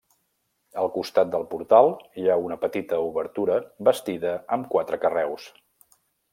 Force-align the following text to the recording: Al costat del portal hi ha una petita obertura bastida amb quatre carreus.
Al 0.83 0.87
costat 0.95 1.29
del 1.35 1.45
portal 1.51 1.91
hi 2.23 2.25
ha 2.29 2.39
una 2.47 2.59
petita 2.65 3.01
obertura 3.11 3.61
bastida 3.91 4.35
amb 4.59 4.69
quatre 4.75 5.03
carreus. 5.07 5.51